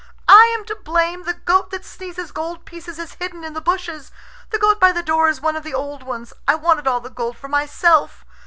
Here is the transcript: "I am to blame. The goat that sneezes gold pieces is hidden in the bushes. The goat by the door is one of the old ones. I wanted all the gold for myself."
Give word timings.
"I 0.27 0.51
am 0.57 0.65
to 0.65 0.73
blame. 0.75 1.25
The 1.25 1.35
goat 1.35 1.69
that 1.69 1.85
sneezes 1.85 2.31
gold 2.31 2.65
pieces 2.65 2.97
is 2.97 3.13
hidden 3.19 3.43
in 3.43 3.53
the 3.53 3.61
bushes. 3.61 4.11
The 4.49 4.57
goat 4.57 4.79
by 4.79 4.91
the 4.91 5.03
door 5.03 5.29
is 5.29 5.41
one 5.41 5.55
of 5.55 5.61
the 5.61 5.75
old 5.75 6.01
ones. 6.01 6.33
I 6.47 6.55
wanted 6.55 6.87
all 6.87 7.01
the 7.01 7.11
gold 7.11 7.37
for 7.37 7.49
myself." 7.49 8.25